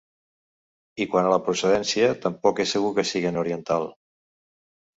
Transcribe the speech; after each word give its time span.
I 1.05 1.05
quant 1.11 1.29
a 1.29 1.33
la 1.33 1.39
procedència, 1.49 2.09
tampoc 2.25 2.63
és 2.65 2.75
segur 2.79 2.91
que 2.99 3.07
siguen 3.13 3.41
oriental. 3.45 3.89